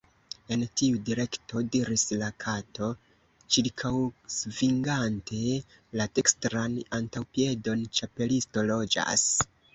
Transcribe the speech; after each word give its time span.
"En 0.53 0.61
tiu 0.79 1.01
direkto," 1.09 1.61
diris 1.75 2.05
la 2.21 2.29
Kato, 2.43 2.89
ĉirkaŭsvingante 3.57 5.43
la 6.01 6.09
dekstran 6.21 6.79
antaŭpiedon, 7.03 7.87
"Ĉapelisto 8.01 8.67
loĝas.» 8.75 9.29